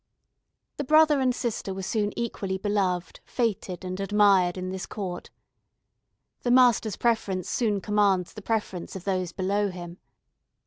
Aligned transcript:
The 0.77 0.83
brother 0.83 1.19
and 1.19 1.29
sister 1.35 1.75
were 1.75 1.83
soon 1.83 2.11
equally 2.17 2.57
beloved, 2.57 3.19
fêted, 3.27 3.83
and 3.83 3.99
admired 3.99 4.57
in 4.57 4.71
this 4.71 4.87
court. 4.87 5.29
The 6.41 6.49
master's 6.49 6.95
preference 6.95 7.47
soon 7.47 7.81
commands 7.81 8.33
the 8.33 8.41
preference 8.41 8.95
of 8.95 9.03
those 9.03 9.31
below 9.31 9.69
him. 9.69 9.99